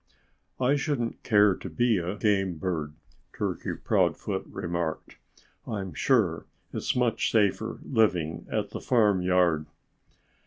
(Page 0.57 0.67
80)] 0.69 0.73
"I 0.73 0.75
shouldn't 0.77 1.21
care 1.23 1.53
to 1.55 1.69
be 1.69 1.99
a 1.99 2.15
game 2.15 2.55
bird," 2.55 2.95
Turkey 3.37 3.75
Proudfoot 3.75 4.47
remarked. 4.47 5.17
"I'm 5.67 5.93
sure 5.93 6.47
it's 6.73 6.95
much 6.95 7.29
safer 7.29 7.77
living 7.83 8.47
at 8.51 8.71
the 8.71 8.81
farmyard." 8.81 9.67